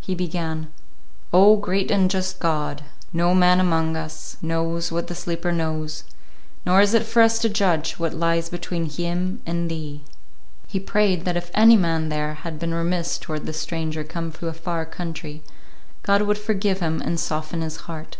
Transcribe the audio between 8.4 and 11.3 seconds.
between him and Thee." He prayed